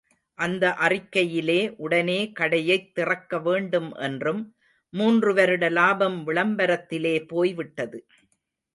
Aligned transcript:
அந்த 0.35 0.73
அறிக்கையிலே, 0.73 1.73
உடனே 1.77 2.31
கடையைத் 2.39 2.91
திறக்கவேண்டும் 2.95 3.91
என்றும், 3.99 4.55
மூன்று 4.89 5.33
வருட 5.33 5.69
லாபம் 5.69 6.27
விளம்பரத்திலே 6.27 7.27
போய்விட்டது. 7.27 8.07